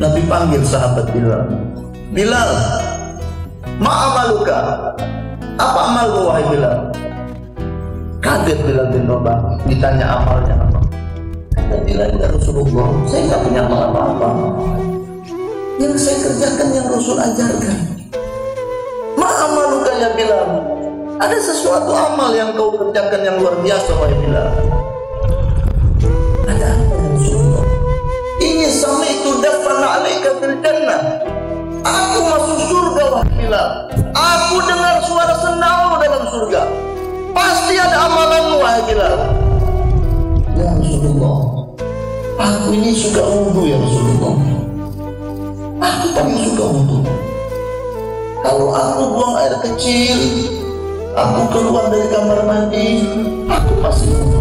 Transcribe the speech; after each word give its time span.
Nabi 0.00 0.24
panggil 0.24 0.64
sahabat 0.64 1.04
Bilal. 1.12 1.44
Bilal, 2.16 2.50
ma'amaluka. 3.76 4.92
Apa 5.60 5.80
amalmu 5.92 6.32
wahai 6.32 6.44
Bilal? 6.48 6.88
Kaget 8.24 8.58
Bilal 8.64 8.88
bin 8.88 9.04
Rabah 9.04 9.60
ditanya 9.68 10.16
amalnya 10.16 10.56
apa. 10.56 10.80
Kata 11.52 11.76
Bilal 11.84 12.10
ya 12.16 12.26
Rasulullah, 12.32 12.88
saya 13.04 13.20
nggak 13.28 13.40
punya 13.44 13.60
amal 13.68 13.80
apa-apa. 13.92 14.28
Yang 15.76 15.94
saya 16.00 16.16
kerjakan 16.24 16.68
yang 16.72 16.86
Rasul 16.88 17.16
ajarkan. 17.20 17.76
Ma'amaluka 19.20 19.92
ya 20.00 20.08
Bilal. 20.16 20.50
Ada 21.20 21.38
sesuatu 21.52 21.92
amal 21.92 22.32
yang 22.32 22.56
kau 22.56 22.72
kerjakan 22.80 23.20
yang 23.28 23.36
luar 23.36 23.60
biasa 23.60 23.90
wahai 24.00 24.16
Bilal. 24.24 24.81
Bilal. 33.42 33.90
Aku 34.14 34.56
dengar 34.62 35.02
suara 35.02 35.34
sendawa 35.42 35.98
dalam 35.98 36.24
surga. 36.30 36.62
Pasti 37.34 37.74
ada 37.74 38.06
amalanmu 38.06 38.62
wahai 38.62 38.82
Bilal. 38.86 39.18
Ya 40.54 40.70
Rasulullah. 40.78 41.38
Aku 42.38 42.70
ini 42.70 42.94
suka 42.94 43.22
wudhu 43.26 43.66
ya 43.66 43.76
Rasulullah. 43.82 44.34
Aku 45.82 46.06
paling 46.14 46.38
suka 46.46 46.64
wudhu. 46.70 46.98
Kalau 48.42 48.68
aku 48.70 49.02
buang 49.10 49.34
air 49.42 49.54
kecil, 49.66 50.18
aku 51.18 51.40
keluar 51.50 51.90
dari 51.90 52.06
kamar 52.14 52.40
mandi, 52.46 52.88
aku 53.50 53.72
masih 53.82 54.10
wudhu. 54.22 54.40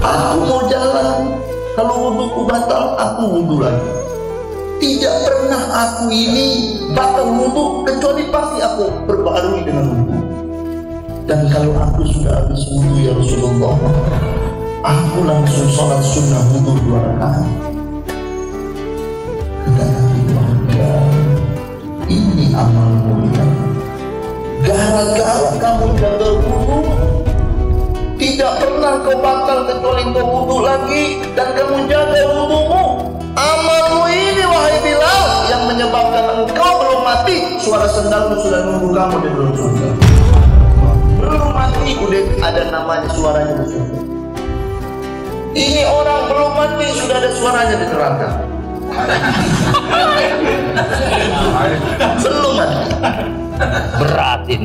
Aku 0.00 0.36
mau 0.48 0.62
jalan, 0.72 1.36
kalau 1.76 1.94
wudhuku 2.08 2.40
batal, 2.48 2.96
aku 2.96 3.22
wudhu 3.28 3.56
lagi. 3.60 3.97
Tidak 4.78 5.16
pernah 5.26 5.62
aku 5.74 6.06
ini 6.06 6.78
batal 6.94 7.34
wudhu 7.34 7.82
kecuali 7.82 8.30
pasti 8.30 8.62
aku 8.62 8.86
perbaharui 9.10 9.66
dengan 9.66 9.86
wudhu. 9.90 10.18
Dan 11.26 11.50
kalau 11.50 11.74
aku 11.76 12.06
sudah 12.14 12.46
habis 12.46 12.62
wudhu 12.70 12.94
ya 13.02 13.12
Rasulullah, 13.12 13.74
aku 14.86 15.18
langsung 15.26 15.68
sholat 15.74 16.00
sunnah 16.06 16.42
wudhu 16.54 16.72
dua 16.86 17.00
rakaat. 17.10 17.46
Ini 22.08 22.56
amal 22.56 22.90
mulia. 23.04 23.44
Gara-gara 24.64 25.50
kamu 25.60 25.86
jaga 26.00 26.28
wudhu, 26.38 26.80
tidak 28.16 28.52
pernah 28.62 28.94
kau 29.04 29.18
batal 29.20 29.58
kecuali 29.68 30.02
kau 30.16 30.24
wudhu 30.24 30.56
lagi 30.64 31.04
dan 31.36 31.52
kamu 31.52 31.84
jaga 31.90 32.22
wudhumu. 32.32 32.84
Amalmu 33.38 34.10
ini 34.10 34.47
wahai 34.78 34.94
Bilal 34.94 35.26
yang 35.50 35.62
menyebabkan 35.66 36.24
engkau 36.38 36.70
belum 36.78 37.00
mati. 37.02 37.36
Suara 37.58 37.86
sendalmu 37.90 38.38
sudah 38.38 38.60
nunggu 38.62 38.88
kamu 38.94 39.16
di 39.22 39.28
dalam 39.34 39.52
surga. 39.58 39.88
Belum 41.18 41.50
mati 41.50 41.90
udah 41.98 42.22
ada 42.46 42.62
namanya 42.70 43.08
suaranya 43.10 43.54
di 43.58 43.66
surga. 43.74 43.98
Ini 45.58 45.82
orang 45.90 46.20
belum 46.30 46.50
mati 46.54 46.86
sudah 46.94 47.16
ada 47.18 47.30
suaranya 47.34 47.74
di 47.74 47.86
neraka. 47.90 48.28
belum 52.22 52.54
mati. 52.54 52.78
Beratin. 53.98 54.62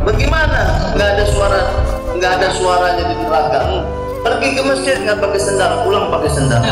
Bagaimana? 0.00 0.60
Nggak 0.96 1.08
ada 1.12 1.24
suara, 1.28 1.60
nggak 2.16 2.32
ada 2.40 2.48
suaranya 2.56 3.04
di 3.04 3.14
neraka. 3.20 3.60
Pergi 4.20 4.48
ke 4.52 4.62
masjid 4.62 4.96
nggak 5.00 5.18
pakai 5.18 5.40
sendal, 5.40 5.80
pulang 5.88 6.12
pakai 6.12 6.30
sendal. 6.32 6.62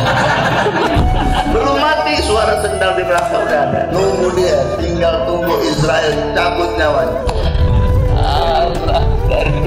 Belum 1.54 1.77
mati 1.80 2.20
suara 2.20 2.60
sendal 2.60 2.92
di 2.92 3.02
neraka 3.08 3.36
udah 3.41 3.60
ada. 3.72 3.82
Nunggu 3.88 4.28
dia, 4.36 4.56
tinggal 4.77 5.24
tunggu 5.24 5.54
Israel 5.64 6.12
cabut 6.36 6.70
nyawanya. 6.76 7.20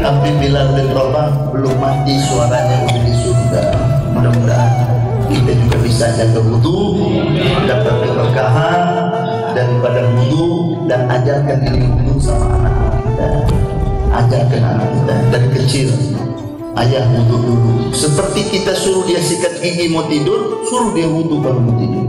Tapi 0.01 0.29
Bilal 0.41 0.73
bin 0.73 0.89
Rabah 0.97 1.53
belum 1.53 1.77
mati 1.77 2.17
suaranya 2.25 2.89
udah 2.89 3.01
di 3.05 3.13
surga. 3.21 3.63
Mudah-mudahan 4.17 4.71
kita 5.29 5.51
juga 5.61 5.77
bisa 5.85 6.05
jaga 6.17 6.41
wudhu, 6.41 7.21
dapat 7.69 7.95
keberkahan 8.03 8.81
daripada 9.53 10.01
wudhu 10.17 10.45
dan 10.89 11.05
ajarkan 11.05 11.57
ini 11.69 11.85
wudhu 11.85 12.17
sama 12.17 12.49
anak-anak 12.61 12.97
kita. 13.05 13.27
Ajarkan 14.11 14.61
anak 14.65 14.87
kita 14.89 15.15
dari 15.29 15.47
kecil. 15.55 15.89
Ayah 16.71 17.03
wudhu 17.11 17.37
dulu. 17.43 17.69
Seperti 17.91 18.47
kita 18.47 18.71
suruh 18.71 19.03
dia 19.03 19.19
sikat 19.19 19.59
gigi 19.59 19.91
mau 19.91 20.07
tidur, 20.07 20.63
suruh 20.63 20.95
dia 20.95 21.07
wudhu 21.07 21.43
baru 21.43 21.59
mau 21.59 21.75
tidur. 21.75 22.00